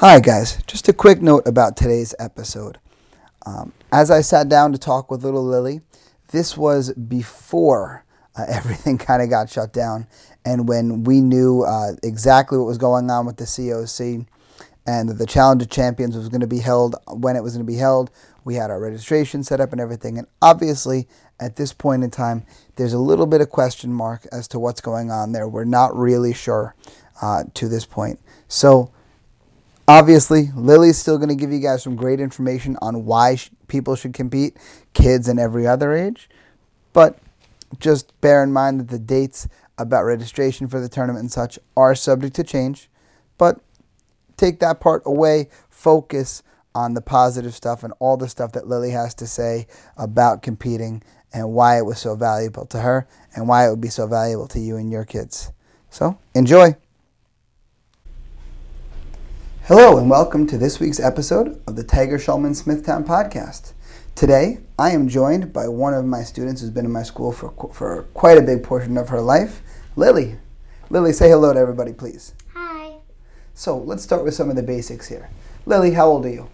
[0.00, 0.56] Hi, guys.
[0.66, 2.78] Just a quick note about today's episode.
[3.44, 5.82] Um, as I sat down to talk with little Lily,
[6.28, 10.06] this was before uh, everything kind of got shut down
[10.42, 14.26] and when we knew uh, exactly what was going on with the COC
[14.86, 17.66] and that the Challenge of Champions was going to be held when it was going
[17.66, 18.10] to be held.
[18.42, 20.16] We had our registration set up and everything.
[20.16, 21.08] And obviously,
[21.38, 22.46] at this point in time,
[22.76, 25.46] there's a little bit of question mark as to what's going on there.
[25.46, 26.74] We're not really sure
[27.20, 28.18] uh, to this point.
[28.48, 28.92] So,
[29.90, 33.96] Obviously, Lily's still going to give you guys some great information on why sh- people
[33.96, 34.56] should compete,
[34.94, 36.30] kids and every other age.
[36.92, 37.18] But
[37.80, 41.96] just bear in mind that the dates about registration for the tournament and such are
[41.96, 42.88] subject to change.
[43.36, 43.58] But
[44.36, 48.90] take that part away, focus on the positive stuff and all the stuff that Lily
[48.90, 51.02] has to say about competing
[51.32, 54.46] and why it was so valuable to her and why it would be so valuable
[54.46, 55.50] to you and your kids.
[55.90, 56.76] So, enjoy.
[59.64, 63.72] Hello, and welcome to this week's episode of the Tiger Schulman Smithtown podcast.
[64.16, 67.52] Today, I am joined by one of my students who's been in my school for,
[67.72, 69.62] for quite a big portion of her life,
[69.94, 70.38] Lily.
[70.88, 72.34] Lily, say hello to everybody, please.
[72.54, 72.94] Hi.
[73.54, 75.30] So, let's start with some of the basics here.
[75.66, 76.48] Lily, how old are you?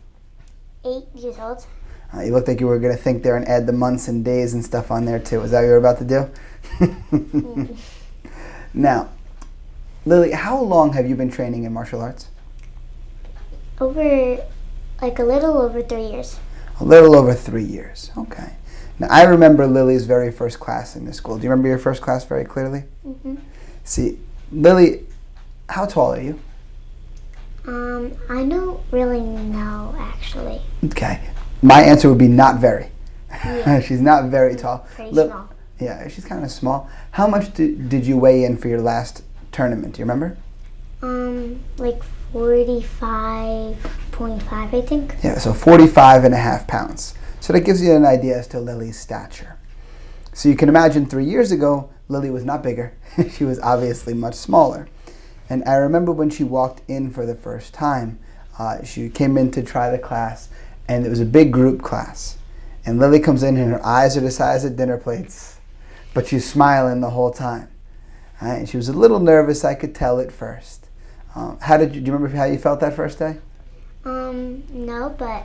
[0.84, 1.64] Eight years old.
[2.12, 4.24] Uh, you looked like you were going to think there and add the months and
[4.24, 5.40] days and stuff on there too.
[5.40, 7.76] Is that what you were about to do?
[8.74, 9.08] now,
[10.04, 12.28] Lily, how long have you been training in martial arts?
[13.80, 14.44] Over,
[15.02, 16.38] like a little over three years.
[16.80, 18.10] A little over three years.
[18.16, 18.54] Okay.
[18.98, 21.36] Now, I remember Lily's very first class in this school.
[21.36, 22.84] Do you remember your first class very clearly?
[23.02, 23.36] hmm
[23.84, 24.18] See,
[24.50, 25.06] Lily,
[25.68, 26.40] how tall are you?
[27.66, 30.62] Um, I don't really know actually.
[30.84, 31.20] Okay.
[31.62, 32.90] My answer would be not very.
[33.30, 33.80] Yeah.
[33.86, 34.86] she's not very tall.
[34.94, 35.48] Pretty Li- small.
[35.78, 36.88] Yeah, she's kind of small.
[37.12, 39.22] How much did, did you weigh in for your last
[39.52, 39.94] tournament?
[39.94, 40.38] Do you remember?
[41.02, 43.76] Um, like forty-five
[44.16, 45.14] point five, I think.
[45.22, 47.14] Yeah, so 45 and a half pounds.
[47.40, 49.58] So that gives you an idea as to Lily's stature.
[50.32, 52.94] So you can imagine three years ago, Lily was not bigger.
[53.30, 54.88] she was obviously much smaller.
[55.48, 58.18] And I remember when she walked in for the first time,
[58.58, 60.48] uh, she came in to try the class,
[60.88, 62.38] and it was a big group class.
[62.84, 65.58] And Lily comes in, and her eyes are the size of dinner plates,
[66.14, 67.68] but she's smiling the whole time.
[68.40, 70.85] Right, And she was a little nervous, I could tell at first.
[71.36, 73.36] Um, how did you, do you remember how you felt that first day?
[74.06, 75.44] Um, no, but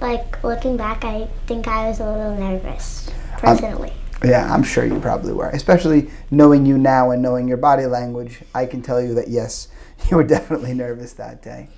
[0.00, 3.92] like looking back, I think I was a little nervous personally.
[4.24, 5.48] Yeah, I'm sure you probably were.
[5.50, 9.66] Especially knowing you now and knowing your body language, I can tell you that yes,
[10.10, 11.68] you were definitely nervous that day.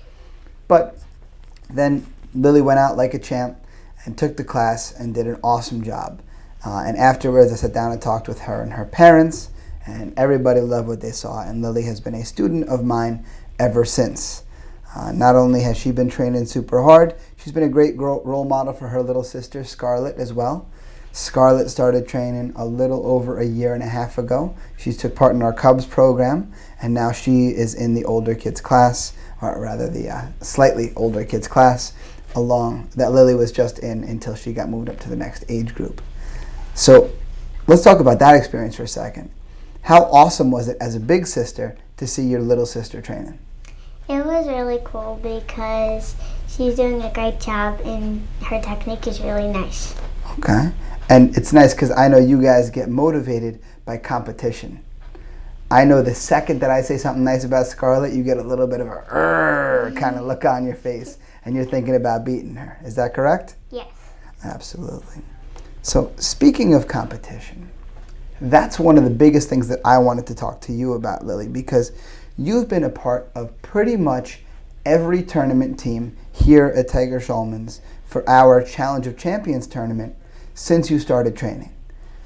[0.67, 0.99] But
[1.71, 3.57] then Lily went out like a champ
[4.05, 6.21] and took the class and did an awesome job.
[6.63, 9.49] Uh, and afterwards, I sat down and talked with her and her parents,
[9.85, 11.43] and everybody loved what they saw.
[11.43, 13.25] And Lily has been a student of mine
[13.59, 14.43] ever since.
[14.95, 18.73] Uh, not only has she been training super hard, she's been a great role model
[18.73, 20.69] for her little sister, Scarlett, as well.
[21.13, 24.55] Scarlett started training a little over a year and a half ago.
[24.77, 28.61] She took part in our Cubs program, and now she is in the older kids
[28.61, 31.93] class, or rather the uh, slightly older kids class,
[32.35, 35.75] along that Lily was just in until she got moved up to the next age
[35.75, 36.01] group.
[36.75, 37.11] So
[37.67, 39.31] let's talk about that experience for a second.
[39.83, 43.39] How awesome was it as a big sister to see your little sister training?
[44.07, 46.15] It was really cool because
[46.47, 49.95] she's doing a great job and her technique is really nice.
[50.39, 50.71] Okay.
[51.09, 54.83] And it's nice because I know you guys get motivated by competition.
[55.71, 58.67] I know the second that I say something nice about Scarlett, you get a little
[58.67, 62.77] bit of a kind of look on your face, and you're thinking about beating her.
[62.83, 63.55] Is that correct?
[63.69, 63.87] Yes.
[64.43, 65.21] Absolutely.
[65.81, 67.70] So, speaking of competition,
[68.41, 71.47] that's one of the biggest things that I wanted to talk to you about, Lily,
[71.47, 71.91] because
[72.37, 74.39] you've been a part of pretty much
[74.85, 80.15] every tournament team here at Tiger Schulman's for our Challenge of Champions tournament
[80.53, 81.71] since you started training.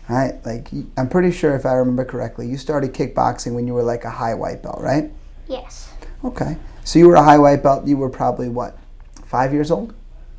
[0.07, 0.39] Right?
[0.45, 4.05] Like, I'm pretty sure if I remember correctly, you started kickboxing when you were like
[4.05, 5.11] a high white belt, right?
[5.47, 5.91] Yes.
[6.23, 6.57] Okay.
[6.83, 8.77] So, you were a high white belt, you were probably what,
[9.25, 9.93] five years old?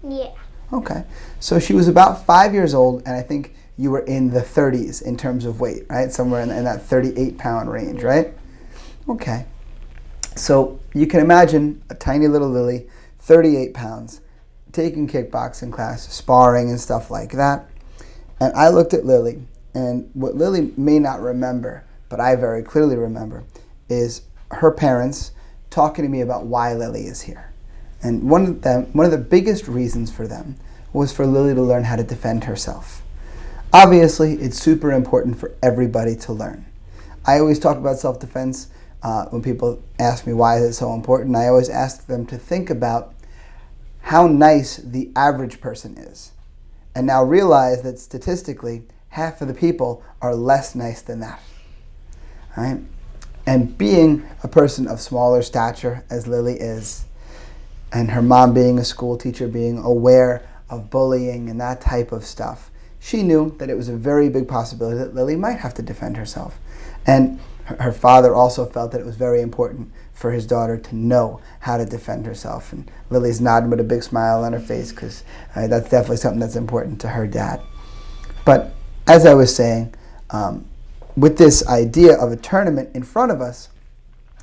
[0.08, 0.30] Yeah.
[0.72, 1.04] Okay.
[1.40, 5.02] So she was about five years old, and I think you were in the 30s
[5.02, 6.10] in terms of weight, right?
[6.10, 8.32] Somewhere in, in that 38 pound range, right?
[9.08, 9.46] Okay.
[10.34, 12.88] So you can imagine a tiny little Lily,
[13.20, 14.20] 38 pounds,
[14.72, 17.68] taking kickboxing class, sparring, and stuff like that.
[18.40, 19.42] And I looked at Lily,
[19.74, 23.44] and what Lily may not remember, but I very clearly remember,
[23.88, 25.32] is her parents
[25.70, 27.52] talking to me about why Lily is here.
[28.02, 30.56] And one of them, one of the biggest reasons for them
[30.92, 33.02] was for Lily to learn how to defend herself.
[33.76, 36.64] Obviously, it's super important for everybody to learn.
[37.26, 38.68] I always talk about self-defense
[39.02, 42.38] uh, when people ask me why is it so important, I always ask them to
[42.38, 43.12] think about
[44.00, 46.32] how nice the average person is.
[46.94, 51.42] And now realize that statistically, half of the people are less nice than that.
[52.56, 52.80] Right?
[53.44, 57.04] And being a person of smaller stature, as Lily is,
[57.92, 62.24] and her mom being a school teacher, being aware of bullying and that type of
[62.24, 62.70] stuff,
[63.06, 66.16] she knew that it was a very big possibility that Lily might have to defend
[66.16, 66.58] herself.
[67.06, 71.40] And her father also felt that it was very important for his daughter to know
[71.60, 72.72] how to defend herself.
[72.72, 75.22] And Lily's nodding with a big smile on her face because
[75.54, 77.62] uh, that's definitely something that's important to her dad.
[78.44, 78.74] But
[79.06, 79.94] as I was saying,
[80.30, 80.66] um,
[81.16, 83.68] with this idea of a tournament in front of us,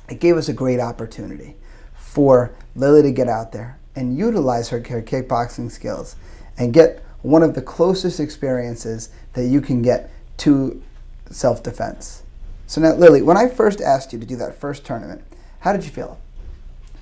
[0.08, 1.56] it gave us a great opportunity
[1.92, 6.16] for Lily to get out there and utilize her, her kickboxing skills
[6.56, 10.82] and get one of the closest experiences that you can get to
[11.30, 12.22] self defense.
[12.66, 15.22] So now, Lily, when I first asked you to do that first tournament,
[15.60, 16.20] how did you feel?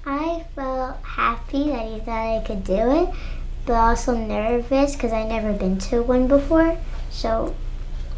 [0.06, 3.14] I felt happy that he thought I could do it,
[3.66, 6.78] but also nervous because I never been to one before.
[7.10, 7.54] So,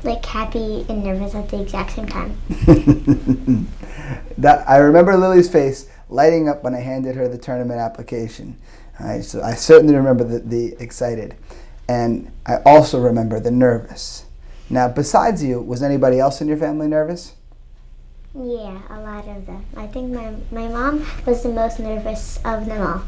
[0.03, 2.37] like happy and nervous at the exact same time.
[4.37, 8.59] that I remember Lily's face lighting up when I handed her the tournament application.
[9.00, 11.35] Right, so I certainly remember the, the excited,
[11.89, 14.25] and I also remember the nervous.
[14.71, 17.35] Now, besides you, was anybody else in your family nervous?
[18.35, 19.65] Yeah, a lot of them.
[19.77, 23.03] I think my, my mom was the most nervous of them all.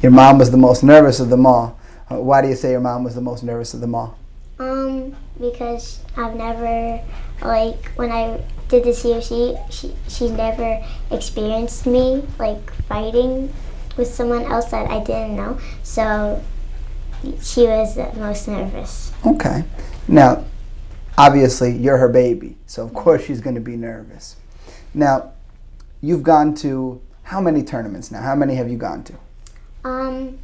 [0.00, 1.78] Your mom was the most nervous of them all.
[2.10, 4.16] Uh, why do you say your mom was the most nervous of them all?
[4.58, 7.02] Um, because I've never,
[7.42, 13.52] like, when I did the COC, she, she never experienced me, like, fighting
[13.96, 15.58] with someone else that I didn't know.
[15.82, 16.42] So
[17.40, 19.12] she was the most nervous.
[19.24, 19.64] Okay.
[20.08, 20.44] Now,
[21.16, 24.36] obviously you're her baby, so of course she's going to be nervous.
[24.94, 25.32] Now,
[26.00, 28.20] you've gone to how many tournaments now?
[28.20, 29.14] How many have you gone to?
[29.84, 30.38] Um,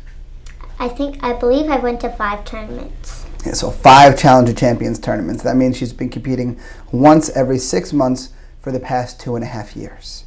[0.79, 3.27] I think I believe I went to five tournaments.
[3.45, 5.43] Yeah, so five Challenge of Champions tournaments.
[5.43, 6.59] That means she's been competing
[6.93, 8.31] once every six months
[8.61, 10.25] for the past two and a half years.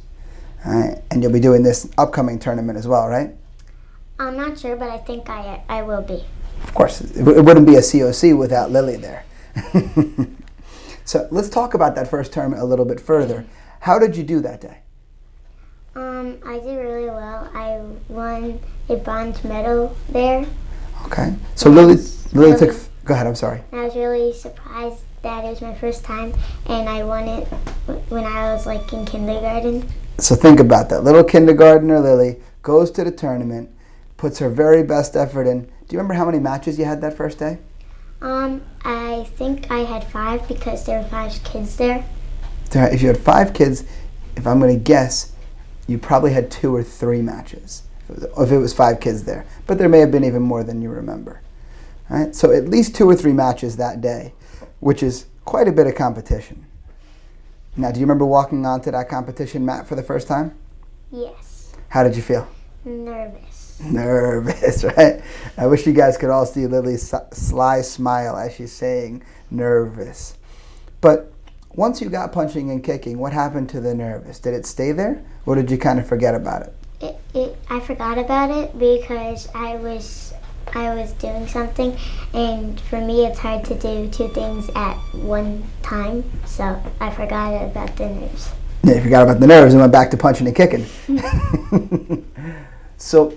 [0.64, 3.34] All right, and you'll be doing this upcoming tournament as well, right?
[4.18, 6.24] I'm not sure, but I think I I will be.
[6.64, 9.24] Of course, it wouldn't be a COC without Lily there.
[11.04, 13.44] so let's talk about that first tournament a little bit further.
[13.80, 14.78] How did you do that day?
[15.94, 17.50] Um, I did really well.
[17.54, 20.46] I won a bronze medal there.
[21.06, 21.34] Okay.
[21.54, 21.96] So Lily,
[22.32, 22.74] Lily took.
[23.04, 23.26] Go ahead.
[23.26, 23.60] I'm sorry.
[23.72, 26.32] I was really surprised that it was my first time,
[26.66, 27.44] and I won it
[28.08, 29.86] when I was like in kindergarten.
[30.18, 31.04] So think about that.
[31.04, 33.70] Little kindergartner Lily goes to the tournament,
[34.16, 35.70] puts her very best effort in.
[35.92, 37.58] Do you remember how many matches you had that first day?
[38.22, 42.02] Um, I think I had five because there were five kids there.
[42.70, 43.84] So If you had five kids,
[44.34, 45.32] if I'm going to guess,
[45.86, 47.82] you probably had two or three matches.
[48.08, 50.88] If it was five kids there, but there may have been even more than you
[50.88, 51.42] remember.
[52.08, 52.34] Right?
[52.34, 54.32] So at least two or three matches that day,
[54.80, 56.64] which is quite a bit of competition.
[57.76, 60.56] Now, do you remember walking onto that competition mat for the first time?
[61.10, 61.74] Yes.
[61.90, 62.48] How did you feel?
[62.82, 65.22] Nervous nervous, right?
[65.56, 70.36] I wish you guys could all see Lily's sly smile as she's saying nervous.
[71.00, 71.32] But
[71.74, 74.38] once you got punching and kicking, what happened to the nervous?
[74.38, 76.74] Did it stay there, or did you kind of forget about it?
[77.00, 80.32] It, it I forgot about it because I was
[80.74, 81.96] I was doing something,
[82.32, 86.24] and for me, it's hard to do two things at one time.
[86.46, 88.50] So I forgot about the nerves.
[88.84, 90.86] Yeah, you forgot about the nerves and went back to punching and kicking.
[92.96, 93.34] so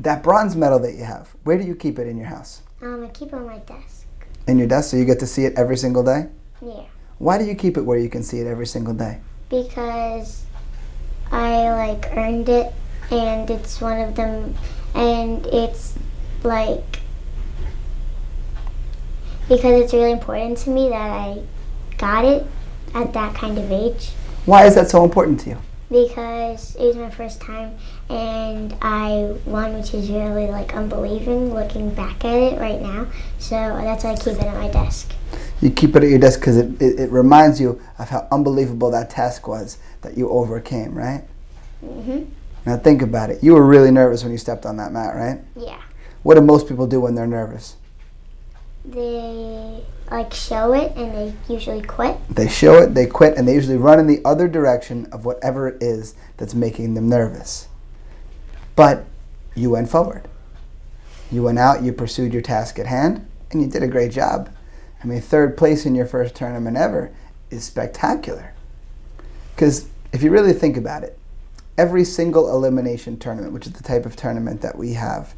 [0.00, 2.62] that bronze medal that you have, where do you keep it in your house?
[2.82, 4.06] Um, I keep it on my desk.
[4.46, 6.26] In your desk, so you get to see it every single day?
[6.60, 6.82] Yeah.
[7.18, 9.20] Why do you keep it where you can see it every single day?
[9.48, 10.44] Because
[11.30, 12.72] I like earned it
[13.10, 14.54] and it's one of them
[14.94, 15.98] and it's
[16.42, 17.00] like
[19.48, 21.42] because it's really important to me that I
[21.98, 22.46] got it
[22.94, 24.10] at that kind of age.
[24.46, 25.58] Why is that so important to you?
[25.94, 27.76] Because it was my first time
[28.10, 33.06] and I won, which is really like unbelieving looking back at it right now.
[33.38, 35.12] So that's why I keep it at my desk.
[35.60, 38.90] You keep it at your desk because it, it, it, reminds you of how unbelievable
[38.90, 41.22] that task was that you overcame, right?
[41.84, 42.24] Mm-hmm.
[42.66, 43.42] Now think about it.
[43.42, 45.38] You were really nervous when you stepped on that mat, right?
[45.54, 45.80] Yeah.
[46.24, 47.76] What do most people do when they're nervous?
[48.84, 49.84] They
[50.14, 52.16] like show it and they usually quit.
[52.30, 55.68] They show it, they quit, and they usually run in the other direction of whatever
[55.68, 57.66] it is that's making them nervous.
[58.76, 59.04] But
[59.56, 60.28] you went forward.
[61.32, 64.54] You went out, you pursued your task at hand, and you did a great job.
[65.02, 67.12] I mean, third place in your first tournament ever
[67.50, 68.54] is spectacular.
[69.54, 71.18] Because if you really think about it,
[71.76, 75.34] every single elimination tournament, which is the type of tournament that we have,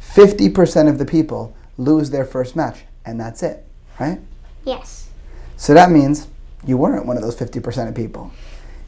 [0.00, 3.64] 50% of the people lose their first match, and that's it,
[3.98, 4.20] right?
[4.64, 5.10] Yes.
[5.56, 6.28] So that means
[6.66, 8.32] you weren't one of those 50% of people.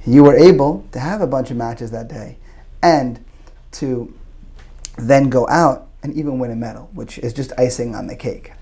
[0.07, 2.37] You were able to have a bunch of matches that day
[2.83, 3.25] and
[3.73, 4.13] to
[4.99, 8.53] then go out and even win a medal, which is just icing on the cake.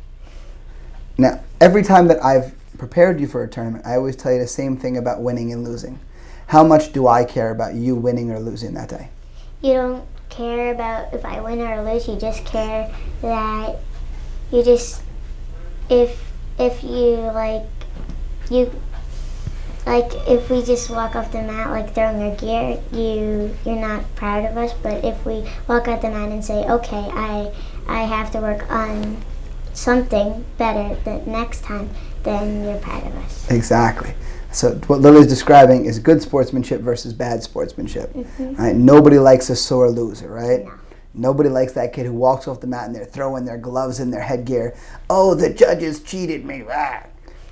[1.19, 4.47] Now, every time that I've prepared you for a tournament, I always tell you the
[4.47, 5.99] same thing about winning and losing.
[6.47, 9.09] How much do I care about you winning or losing that day?
[9.61, 12.09] You don't care about if I win or lose.
[12.09, 13.77] You just care that
[14.51, 15.03] you just
[15.89, 17.65] if if you like
[18.51, 18.71] you
[19.87, 24.03] like if we just walk off the mat like throwing our gear you you're not
[24.15, 27.53] proud of us but if we walk off the mat and say okay i
[27.89, 29.17] i have to work on
[29.73, 31.91] something better the next time
[32.23, 34.15] then you're proud of us Exactly.
[34.53, 38.13] So what Lily's describing is good sportsmanship versus bad sportsmanship.
[38.13, 38.55] Mm-hmm.
[38.57, 38.77] Right?
[38.77, 40.65] Nobody likes a sore loser, right?
[40.65, 40.73] No.
[41.15, 44.11] Nobody likes that kid who walks off the mat and they're throwing their gloves in
[44.11, 44.75] their headgear.
[45.11, 46.65] Oh, the judges cheated me.
[46.71, 47.07] Ah.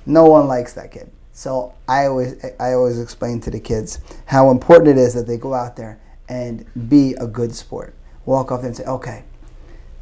[0.05, 1.11] No one likes that kid.
[1.33, 5.37] So I always I always explain to the kids how important it is that they
[5.37, 7.93] go out there and be a good sport.
[8.25, 9.23] Walk off there and say, okay,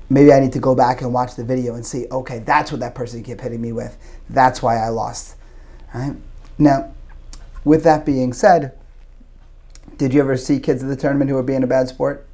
[0.10, 2.80] maybe I need to go back and watch the video and see, okay, that's what
[2.82, 3.98] that person kept hitting me with.
[4.30, 5.36] That's why I lost.
[5.94, 6.16] Right?
[6.58, 6.94] Now,
[7.64, 8.78] with that being said,
[9.98, 12.28] did you ever see kids at the tournament who were being a bad sport?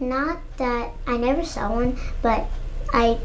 [0.00, 2.46] Not that i never saw one but
[2.92, 3.18] i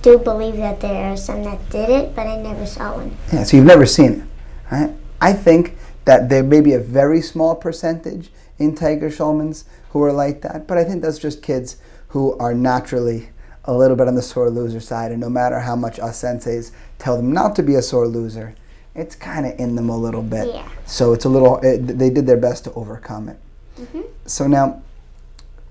[0.00, 3.44] do believe that there are some that did it but i never saw one Yeah,
[3.44, 4.24] so you've never seen it.
[4.72, 4.90] Right?
[5.20, 10.12] I think that there may be a very small percentage in Tiger Schulman's who are
[10.12, 11.76] like that, but I think that's just kids
[12.08, 13.28] who are naturally
[13.66, 16.72] a little bit on the sore loser side, and no matter how much us senseis
[16.98, 18.54] tell them not to be a sore loser,
[18.94, 20.52] it's kind of in them a little bit.
[20.54, 20.68] Yeah.
[20.86, 23.38] So it's a little, it, they did their best to overcome it.
[23.78, 24.04] Mhm.
[24.26, 24.82] So now,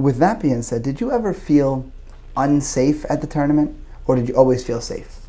[0.03, 1.89] with that being said, did you ever feel
[2.35, 5.19] unsafe at the tournament, or did you always feel safe?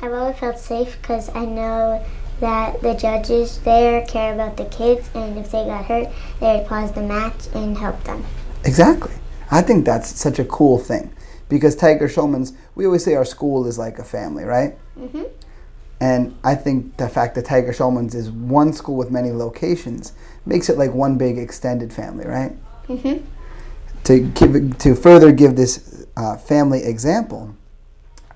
[0.00, 2.04] I've always felt safe because I know
[2.40, 6.08] that the judges there care about the kids, and if they got hurt,
[6.40, 8.24] they'd pause the match and help them.
[8.64, 9.12] Exactly.
[9.50, 11.12] I think that's such a cool thing
[11.48, 14.76] because Tiger Schulman's, we always say our school is like a family, right?
[14.98, 15.28] Mhm.
[16.00, 20.14] And I think the fact that Tiger Schulman's is one school with many locations
[20.46, 22.56] makes it like one big extended family, right?
[22.88, 23.22] Mhm.
[24.04, 27.54] To give to further give this uh, family example,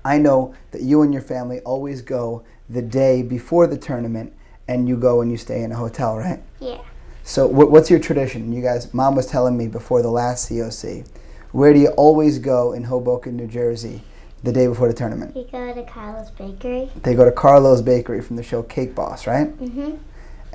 [0.05, 4.33] I know that you and your family always go the day before the tournament,
[4.67, 6.41] and you go and you stay in a hotel, right?
[6.59, 6.79] Yeah.
[7.23, 8.51] So, wh- what's your tradition?
[8.53, 11.05] You guys, mom was telling me before the last COC.
[11.51, 14.01] Where do you always go in Hoboken, New Jersey,
[14.43, 15.35] the day before the tournament?
[15.35, 16.89] We go to Carlo's Bakery.
[17.03, 19.57] They go to Carlo's Bakery from the show Cake Boss, right?
[19.59, 19.97] Mhm.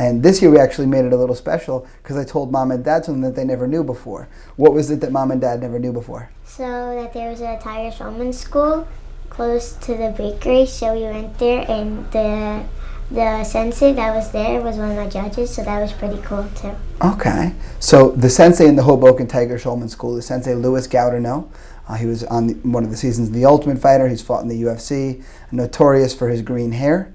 [0.03, 2.85] And this year we actually made it a little special because I told mom and
[2.85, 4.29] dad something that they never knew before.
[4.57, 6.29] What was it that mom and dad never knew before?
[6.45, 8.89] So that there was a Tiger Schulman school
[9.31, 12.65] close to the bakery, so we went there, and the
[13.13, 16.49] the sensei that was there was one of my judges, so that was pretty cool
[16.57, 16.75] too.
[17.01, 17.55] Okay.
[17.79, 21.49] So the sensei in the Hoboken Tiger Schulman School is Sensei Louis Gaudinot.
[21.87, 24.09] Uh, he was on the, one of the seasons of The Ultimate Fighter.
[24.09, 27.15] He's fought in the UFC, notorious for his green hair.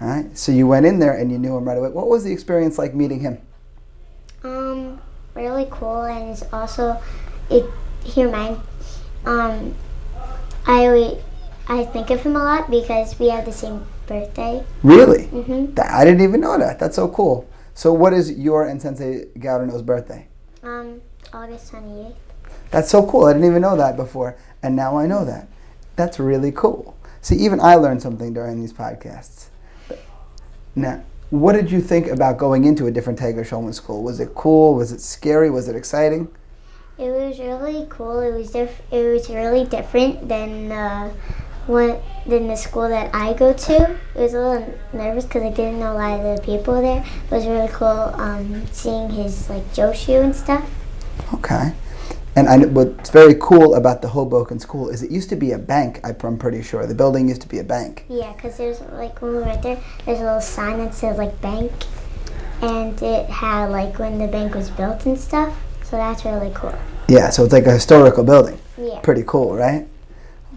[0.00, 0.36] All right.
[0.36, 1.90] So you went in there and you knew him right away.
[1.90, 3.38] What was the experience like meeting him?
[4.42, 5.00] Um,
[5.34, 7.00] really cool, and it's also
[7.50, 7.64] it.
[8.02, 8.60] He reminds.
[9.26, 9.74] Um,
[10.66, 11.18] I
[11.68, 14.64] I think of him a lot because we have the same birthday.
[14.82, 15.26] Really?
[15.26, 15.74] Mhm.
[15.74, 16.78] That, I didn't even know that.
[16.78, 17.46] That's so cool.
[17.74, 20.26] So what is your and Sensei Gaudinot's birthday?
[20.62, 21.02] Um,
[21.32, 22.16] August twenty eighth.
[22.70, 23.26] That's so cool.
[23.26, 25.48] I didn't even know that before, and now I know that.
[25.96, 26.96] That's really cool.
[27.20, 29.49] See, even I learned something during these podcasts.
[30.74, 34.02] Now, what did you think about going into a different Tiger Schulman school?
[34.02, 34.74] Was it cool?
[34.74, 35.50] Was it scary?
[35.50, 36.28] Was it exciting?
[36.98, 38.20] It was really cool.
[38.20, 41.10] It was diff- It was really different than the
[41.66, 43.74] one than the school that I go to.
[44.14, 47.04] It was a little nervous because I didn't know a lot of the people there.
[47.24, 50.68] It was really cool um, seeing his like Joshu and stuff.
[51.34, 51.72] Okay.
[52.40, 55.58] And I, what's very cool about the Hoboken school is it used to be a
[55.58, 56.00] bank.
[56.02, 58.06] I'm pretty sure the building used to be a bank.
[58.08, 61.70] Yeah, because there's like when we there, there's a little sign that said like bank,
[62.62, 65.54] and it had like when the bank was built and stuff.
[65.84, 66.74] So that's really cool.
[67.08, 68.58] Yeah, so it's like a historical building.
[68.78, 69.00] Yeah.
[69.00, 69.86] Pretty cool, right?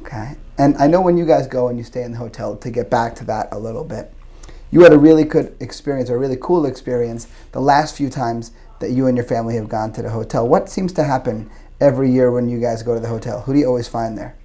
[0.03, 0.37] Okay.
[0.57, 2.89] And I know when you guys go and you stay in the hotel, to get
[2.89, 4.13] back to that a little bit,
[4.71, 8.51] you had a really good experience, or a really cool experience, the last few times
[8.79, 10.47] that you and your family have gone to the hotel.
[10.47, 11.49] What seems to happen
[11.83, 13.41] every year when you guys go to the hotel?
[13.41, 14.35] Who do you always find there?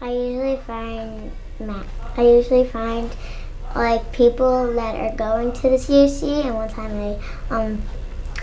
[0.00, 1.86] I usually find Matt.
[2.16, 3.10] I usually find
[3.74, 7.82] like people that are going to the COC, and one time I um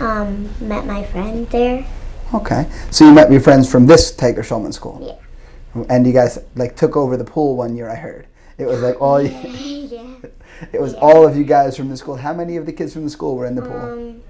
[0.00, 1.86] um met my friend there.
[2.34, 2.68] Okay.
[2.90, 4.98] So you met your friends from this Tiger Schulman school.
[5.00, 5.84] Yeah.
[5.88, 7.88] And you guys like took over the pool one year.
[7.88, 8.26] I heard
[8.58, 9.22] it was like all.
[9.22, 10.16] yeah.
[10.72, 12.14] It was all of you guys from the school.
[12.14, 13.76] How many of the kids from the school were in the pool?
[13.76, 14.22] Um.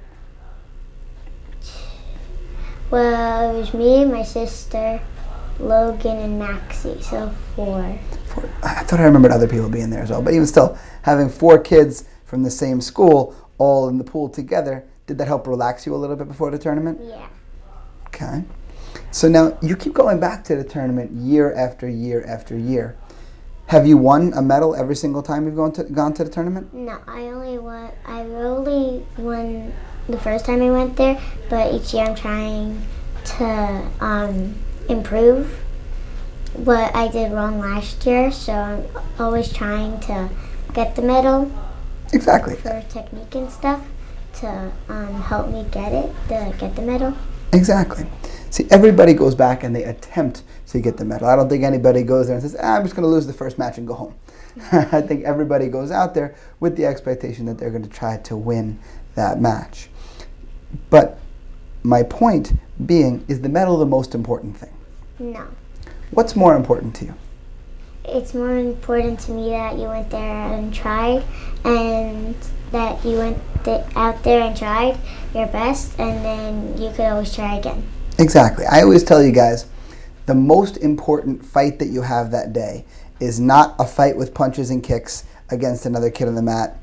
[2.94, 5.00] Well, it was me, my sister,
[5.58, 7.02] Logan, and Maxie.
[7.02, 7.98] So four.
[8.26, 8.48] Four.
[8.62, 10.22] I thought I remembered other people being there as well.
[10.22, 14.84] But even still, having four kids from the same school all in the pool together,
[15.08, 17.00] did that help relax you a little bit before the tournament?
[17.02, 17.26] Yeah.
[18.06, 18.44] Okay.
[19.10, 22.96] So now you keep going back to the tournament year after year after year.
[23.66, 26.72] Have you won a medal every single time you've gone to gone to the tournament?
[26.72, 27.90] No, I only won.
[28.06, 29.72] I only won
[30.08, 32.82] the first time I went there, but each year I'm trying
[33.38, 34.54] to um,
[34.88, 35.60] improve
[36.54, 38.30] what I did wrong last year.
[38.30, 38.84] So I'm
[39.18, 40.30] always trying to
[40.72, 41.50] get the medal
[42.12, 42.56] Exactly.
[42.56, 43.84] for technique and stuff
[44.34, 47.16] to um, help me get it, to get the medal.
[47.52, 48.06] Exactly.
[48.50, 51.28] See, everybody goes back and they attempt to get the medal.
[51.28, 53.32] I don't think anybody goes there and says, ah, I'm just going to lose the
[53.32, 54.14] first match and go home.
[54.72, 58.36] I think everybody goes out there with the expectation that they're going to try to
[58.36, 58.78] win
[59.14, 59.88] that match.
[60.90, 61.18] But
[61.82, 62.54] my point
[62.84, 64.72] being, is the medal the most important thing?
[65.18, 65.46] No.
[66.10, 67.14] What's more important to you?
[68.04, 71.24] It's more important to me that you went there and tried,
[71.64, 72.34] and
[72.70, 74.98] that you went th- out there and tried
[75.34, 77.82] your best, and then you could always try again.
[78.18, 78.66] Exactly.
[78.66, 79.66] I always tell you guys
[80.26, 82.84] the most important fight that you have that day
[83.20, 86.76] is not a fight with punches and kicks against another kid on the mat.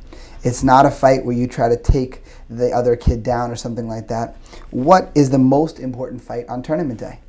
[0.43, 3.87] It's not a fight where you try to take the other kid down or something
[3.87, 4.35] like that.
[4.71, 7.19] What is the most important fight on tournament day?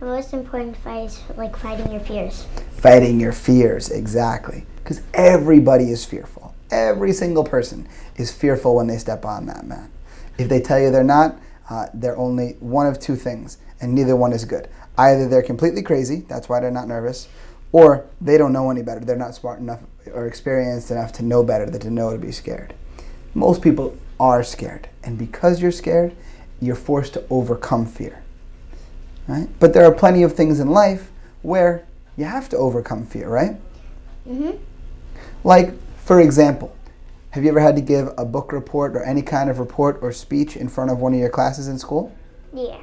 [0.00, 2.46] The most important fight is like fighting your fears.
[2.72, 4.66] Fighting your fears, exactly.
[4.76, 6.54] Because everybody is fearful.
[6.70, 9.90] Every single person is fearful when they step on that mat.
[10.38, 11.38] If they tell you they're not,
[11.70, 14.68] uh, they're only one of two things, and neither one is good.
[14.98, 17.28] Either they're completely crazy, that's why they're not nervous,
[17.72, 19.00] or they don't know any better.
[19.00, 19.80] They're not smart enough
[20.12, 22.74] or experienced enough to know better than to know to be scared.
[23.34, 26.14] Most people are scared, and because you're scared,
[26.60, 28.22] you're forced to overcome fear.
[29.26, 29.48] Right?
[29.58, 31.10] But there are plenty of things in life
[31.42, 31.84] where
[32.16, 33.56] you have to overcome fear, right?
[34.28, 34.58] Mhm.
[35.42, 36.72] Like, for example,
[37.30, 40.12] have you ever had to give a book report or any kind of report or
[40.12, 42.12] speech in front of one of your classes in school?
[42.52, 42.76] Yeah.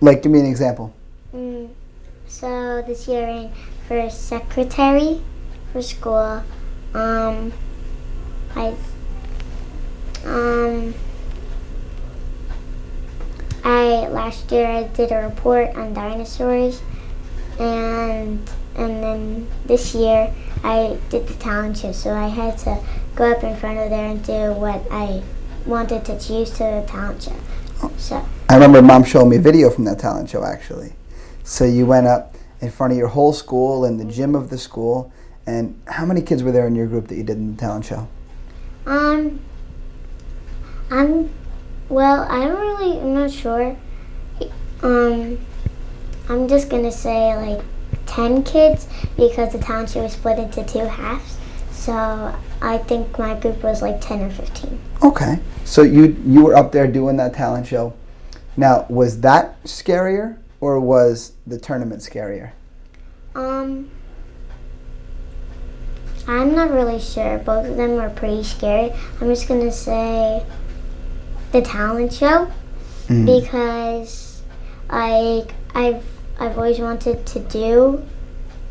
[0.00, 0.92] Like, give me an example.
[1.34, 1.68] Mm.
[2.26, 3.50] So this year in
[3.86, 5.22] for secretary
[5.72, 6.42] for school,
[6.94, 7.52] um,
[8.54, 8.74] I
[10.24, 10.94] um.
[13.64, 16.80] I last year I did a report on dinosaurs,
[17.58, 18.40] and
[18.76, 20.32] and then this year
[20.64, 21.92] I did the talent show.
[21.92, 22.82] So I had to
[23.14, 25.22] go up in front of there and do what I
[25.66, 27.90] wanted to choose to the talent show.
[27.98, 30.94] So I remember mom showing me a video from that talent show actually.
[31.44, 34.58] So you went up in front of your whole school in the gym of the
[34.58, 35.12] school,
[35.46, 37.84] and how many kids were there in your group that you did in the talent
[37.84, 38.08] show?
[38.86, 39.40] Um,
[40.90, 41.30] I'm,
[41.88, 43.76] well, I don't really, I'm not sure.
[44.82, 45.38] Um,
[46.28, 47.64] I'm just gonna say like
[48.06, 51.36] 10 kids because the talent show was split into two halves.
[51.70, 54.78] So I think my group was like 10 or 15.
[55.02, 55.38] Okay.
[55.64, 57.94] So you you were up there doing that talent show.
[58.56, 62.52] Now, was that scarier or was the tournament scarier?
[63.34, 63.90] Um,
[66.26, 67.38] I'm not really sure.
[67.38, 68.92] Both of them were pretty scary.
[69.20, 70.44] I'm just gonna say
[71.52, 72.48] the talent show
[73.08, 73.24] Mm.
[73.40, 74.42] because
[74.90, 76.04] I I've
[76.38, 78.04] I've always wanted to do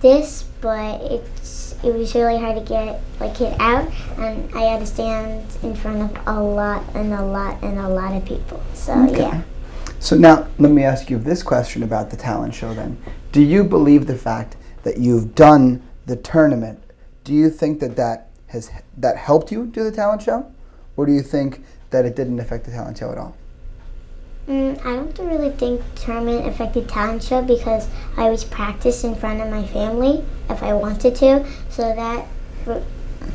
[0.02, 4.80] this, but it's it was really hard to get like it out, and I had
[4.82, 8.62] to stand in front of a lot and a lot and a lot of people.
[8.76, 9.42] So yeah,
[10.00, 12.98] So now let me ask you this question about the talent show then.
[13.32, 16.80] Do you believe the fact that you've done the tournament?
[17.24, 20.52] Do you think that that has that helped you do the talent show?
[20.96, 23.36] Or do you think that it didn't affect the talent show at all?
[24.48, 29.42] mm, I don't really think tournament affected talent show because I always practice in front
[29.42, 32.26] of my family if I wanted to, so that
[32.66, 32.82] r-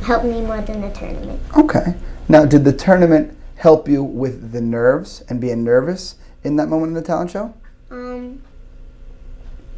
[0.03, 1.41] helped me more than the tournament.
[1.57, 1.95] Okay.
[2.29, 6.89] Now, did the tournament help you with the nerves and being nervous in that moment
[6.91, 7.55] in the talent show?
[7.91, 8.43] Um,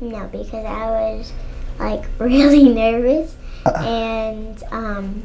[0.00, 1.32] no, because I was
[1.78, 3.34] like really nervous
[3.66, 5.22] and um,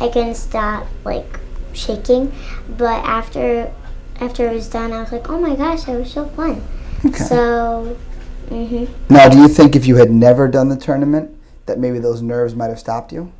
[0.00, 1.38] I couldn't stop like
[1.72, 2.32] shaking.
[2.76, 3.72] But after
[4.20, 6.62] after it was done, I was like, oh my gosh, that was so fun.
[7.04, 7.24] Okay.
[7.24, 7.96] So,
[8.48, 12.22] hmm Now, do you think if you had never done the tournament, that maybe those
[12.22, 13.32] nerves might have stopped you?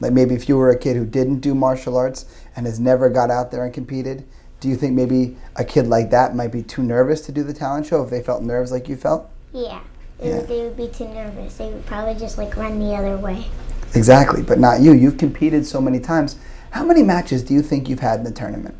[0.00, 3.08] Like maybe if you were a kid who didn't do martial arts and has never
[3.08, 4.26] got out there and competed,
[4.60, 7.54] do you think maybe a kid like that might be too nervous to do the
[7.54, 9.30] talent show if they felt nerves like you felt?
[9.52, 9.80] Yeah.
[10.22, 10.40] Yeah.
[10.40, 11.56] They would be too nervous.
[11.56, 13.46] They would probably just like run the other way.
[13.94, 14.92] Exactly, but not you.
[14.92, 16.36] You've competed so many times.
[16.76, 18.74] How many matches do you think you've had in the tournament?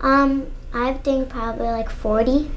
[0.00, 2.50] Um, I think probably like 40.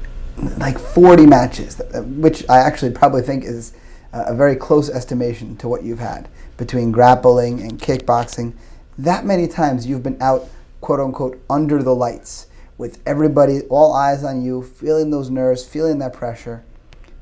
[0.58, 3.72] Like 40 matches, which I actually probably think is
[4.12, 8.54] a very close estimation to what you've had between grappling and kickboxing.
[8.98, 10.48] That many times you've been out,
[10.80, 16.00] quote unquote, under the lights with everybody, all eyes on you, feeling those nerves, feeling
[16.00, 16.64] that pressure,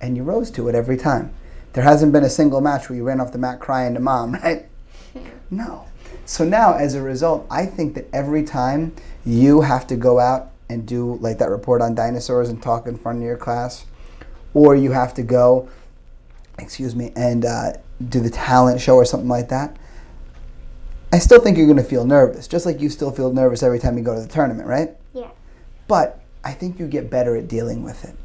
[0.01, 1.35] and you rose to it every time.
[1.75, 4.33] There hasn't been a single match where you ran off the mat crying to mom,
[4.43, 4.65] right?
[5.51, 5.85] No.
[6.33, 8.95] So now, as a result, I think that every time
[9.27, 12.97] you have to go out and do like that report on dinosaurs and talk in
[12.97, 13.85] front of your class,
[14.55, 15.69] or you have to go,
[16.59, 17.75] excuse me, and uh,
[18.09, 19.77] do the talent show or something like that,
[21.13, 23.79] I still think you're going to feel nervous, just like you still feel nervous every
[23.79, 24.97] time you go to the tournament, right?
[25.13, 25.29] Yeah.
[25.87, 28.17] But I think you get better at dealing with it.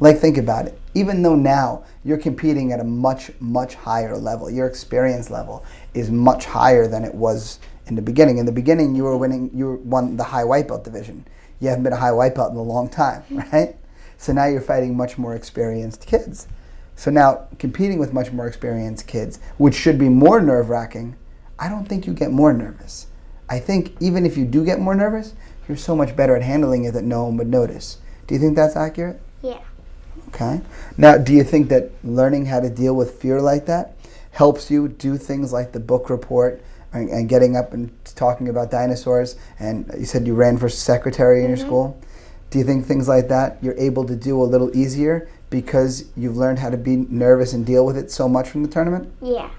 [0.00, 0.78] Like, think about it.
[0.94, 6.10] Even though now you're competing at a much, much higher level, your experience level is
[6.10, 8.38] much higher than it was in the beginning.
[8.38, 11.26] In the beginning, you were winning, you won the high white belt division.
[11.60, 13.76] You haven't been a high white belt in a long time, right?
[14.16, 16.48] So now you're fighting much more experienced kids.
[16.96, 21.16] So now, competing with much more experienced kids, which should be more nerve wracking,
[21.58, 23.06] I don't think you get more nervous.
[23.48, 25.34] I think even if you do get more nervous,
[25.66, 27.98] you're so much better at handling it that no one would notice.
[28.26, 29.20] Do you think that's accurate?
[30.34, 30.60] Okay.
[30.96, 33.96] Now, do you think that learning how to deal with fear like that
[34.32, 36.62] helps you do things like the book report
[36.92, 39.36] and, and getting up and talking about dinosaurs?
[39.58, 41.66] And you said you ran for secretary in your mm-hmm.
[41.66, 42.02] school.
[42.50, 46.36] Do you think things like that you're able to do a little easier because you've
[46.36, 49.12] learned how to be nervous and deal with it so much from the tournament?
[49.20, 49.50] Yeah.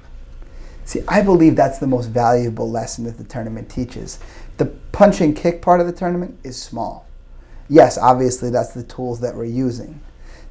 [0.83, 4.19] See, I believe that's the most valuable lesson that the tournament teaches.
[4.57, 7.07] The punch and kick part of the tournament is small.
[7.69, 10.01] Yes, obviously, that's the tools that we're using.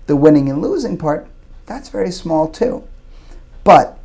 [0.07, 1.29] The winning and losing part,
[1.67, 2.87] that's very small too.
[3.65, 3.99] But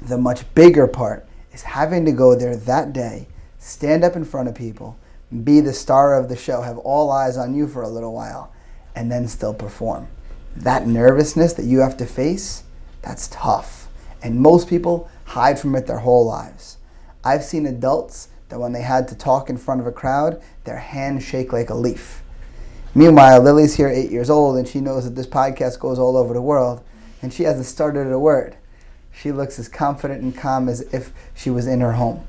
[0.00, 4.48] the much bigger part is having to go there that day, stand up in front
[4.48, 4.98] of people,
[5.42, 8.52] be the star of the show, have all eyes on you for a little while,
[8.94, 10.08] and then still perform.
[10.56, 12.64] That nervousness that you have to face,
[13.02, 13.88] that's tough.
[14.22, 16.78] And most people hide from it their whole lives.
[17.24, 20.78] I've seen adults that when they had to talk in front of a crowd, their
[20.78, 22.22] hands shake like a leaf.
[22.94, 26.32] Meanwhile, Lily's here eight years old and she knows that this podcast goes all over
[26.32, 26.82] the world
[27.22, 28.56] and she hasn't started a word.
[29.12, 32.24] She looks as confident and calm as if she was in her home.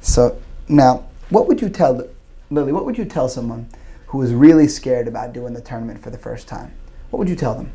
[0.00, 2.06] So now, what would you tell
[2.50, 2.72] Lily?
[2.72, 3.68] What would you tell someone
[4.08, 6.72] who is really scared about doing the tournament for the first time?
[7.10, 7.72] What would you tell them?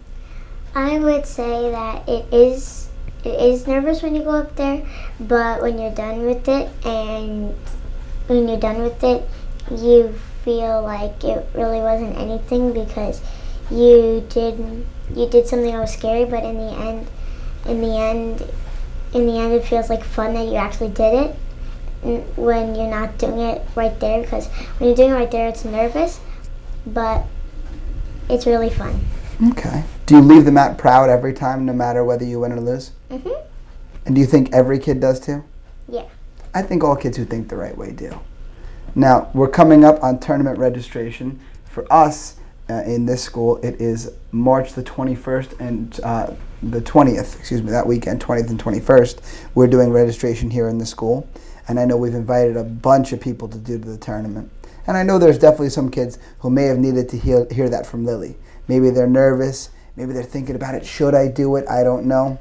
[0.76, 2.90] I would say that it is
[3.24, 4.86] it is nervous when you go up there,
[5.20, 7.56] but when you're done with it and
[8.28, 9.28] when you're done with it,
[9.72, 13.22] you feel like it really wasn't anything because
[13.72, 17.08] you did you did something that was scary, but in the end,
[17.66, 18.42] in the end,
[19.14, 21.36] in the end, it feels like fun that you actually did it.
[22.36, 25.64] When you're not doing it right there, because when you're doing it right there, it's
[25.64, 26.20] nervous,
[26.86, 27.24] but
[28.30, 29.06] it's really fun.
[29.52, 29.84] Okay.
[30.06, 32.92] Do you leave the mat proud every time, no matter whether you win or lose?
[33.10, 33.34] Mhm.
[34.06, 35.44] And do you think every kid does too?
[35.88, 36.06] Yeah.
[36.54, 38.12] I think all kids who think the right way do.
[38.96, 41.40] Now, we're coming up on tournament registration.
[41.66, 42.36] For us
[42.70, 47.72] uh, in this school, it is March the 21st and uh, the 20th, excuse me,
[47.72, 49.48] that weekend, 20th and 21st.
[49.56, 51.28] We're doing registration here in the school.
[51.68, 54.52] And I know we've invited a bunch of people to do the tournament.
[54.86, 57.88] And I know there's definitely some kids who may have needed to hear, hear that
[57.88, 58.36] from Lily.
[58.68, 59.72] Maybe they're nervous.
[59.96, 60.86] Maybe they're thinking about it.
[60.86, 61.68] Should I do it?
[61.68, 62.38] I don't know.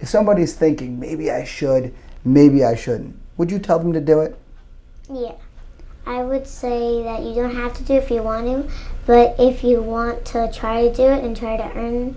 [0.00, 1.94] If somebody's thinking, maybe I should,
[2.24, 4.38] maybe I shouldn't, would you tell them to do it?
[5.12, 5.34] Yeah.
[6.06, 8.70] I would say that you don't have to do it if you want to,
[9.06, 12.16] but if you want to try to do it and try to earn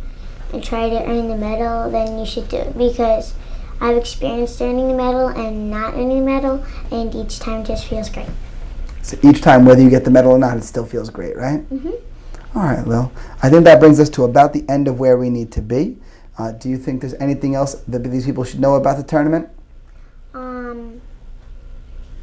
[0.53, 3.33] and try to earn the medal, then you should do it because
[3.79, 8.09] I've experienced earning the medal and not earning the medal, and each time just feels
[8.09, 8.29] great.
[9.01, 11.69] So each time, whether you get the medal or not, it still feels great, right?
[11.69, 11.93] Mhm.
[12.55, 13.11] All right, Lil.
[13.43, 15.97] I think that brings us to about the end of where we need to be.
[16.37, 19.47] Uh, do you think there's anything else that these people should know about the tournament?
[20.33, 20.96] Um,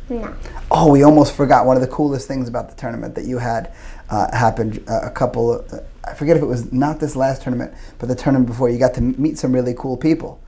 [0.09, 0.35] no.
[0.71, 3.73] Oh, we almost forgot one of the coolest things about the tournament that you had
[4.11, 5.55] uh, happened uh, a couple.
[5.55, 8.69] Of, uh, I forget if it was not this last tournament, but the tournament before.
[8.69, 10.41] You got to meet some really cool people.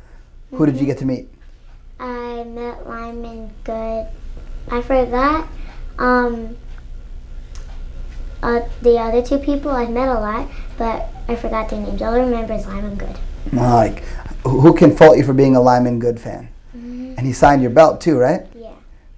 [0.53, 1.29] Who did you get to meet?
[1.99, 4.07] I met Lyman Good.
[4.71, 5.49] I forgot
[5.99, 6.57] um,
[8.42, 9.71] uh, the other two people.
[9.71, 12.03] I've met a lot, but I forgot their names.
[12.03, 13.16] All I remember is Lyman Good.
[13.53, 14.05] Like,
[14.45, 16.49] who who can fault you for being a Lyman Good fan?
[16.75, 18.47] And he signed your belt too, right?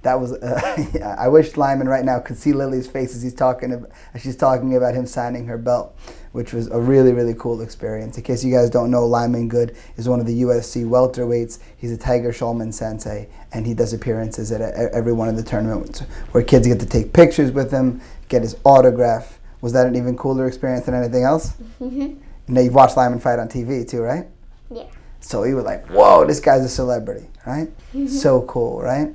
[0.03, 0.33] That was.
[0.33, 3.73] Uh, I wish Lyman right now could see Lily's face as he's talking.
[3.73, 5.97] About, as she's talking about him signing her belt,
[6.33, 8.17] which was a really really cool experience.
[8.17, 11.59] In case you guys don't know, Lyman Good is one of the UFC welterweights.
[11.77, 15.43] He's a Tiger Schulman sensei, and he does appearances at a, every one of the
[15.43, 19.41] tournaments where kids get to take pictures with him, get his autograph.
[19.63, 21.55] Was that an even cooler experience than anything else?
[21.81, 22.19] Mhm.
[22.47, 24.29] You know, you've watched Lyman fight on TV too, right?
[24.71, 24.85] Yeah.
[25.21, 27.69] So you were like, "Whoa, this guy's a celebrity, right?
[28.07, 29.13] so cool, right?"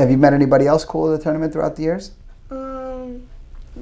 [0.00, 2.12] Have you met anybody else cool at the tournament throughout the years?
[2.50, 3.22] Um.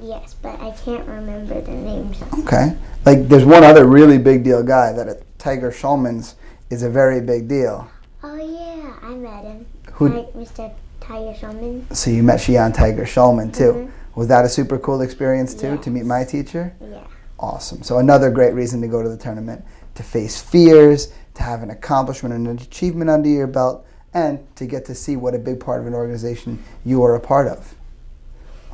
[0.02, 2.20] Yes, but I can't remember the names.
[2.40, 6.34] Okay, like there's one other really big deal guy that at Tiger Schulman's
[6.70, 7.86] is a very big deal.
[8.22, 9.66] Oh yeah, I met him.
[9.92, 10.72] Who- Ti- Mr.
[11.00, 11.94] Tiger Schulman.
[11.94, 13.72] So you met Shihan Tiger Schulman too.
[13.72, 13.90] Mhm.
[14.16, 16.72] Was that a super cool experience too to meet my teacher?
[16.80, 16.98] Yeah.
[17.38, 17.82] Awesome.
[17.82, 21.70] So another great reason to go to the tournament to face fears, to have an
[21.70, 25.60] accomplishment and an achievement under your belt, and to get to see what a big
[25.60, 27.74] part of an organization you are a part of.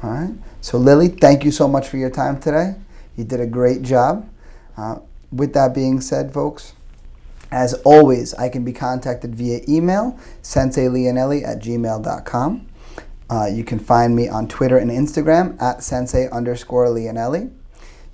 [0.03, 0.35] All right.
[0.61, 2.75] So Lily, thank you so much for your time today.
[3.17, 4.29] You did a great job.
[4.77, 5.01] Uh,
[5.33, 6.75] with that being said, folks,
[7.51, 12.67] as always, I can be contacted via email, senseileonelli at gmail.com.
[13.29, 17.51] Uh, you can find me on Twitter and Instagram at sensei underscore leonelli.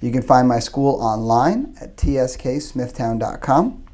[0.01, 3.85] You can find my school online at tsksmithtown.com.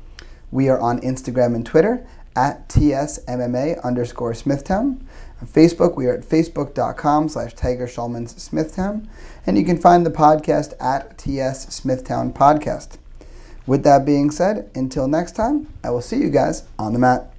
[0.50, 5.06] We are on Instagram and Twitter at tsmma underscore smithtown.
[5.40, 9.08] On Facebook, we are at facebook.com slash Tiger Schulman's Smithtown.
[9.44, 12.98] And you can find the podcast at TS Smithtown Podcast.
[13.66, 17.31] With that being said, until next time, I will see you guys on the mat.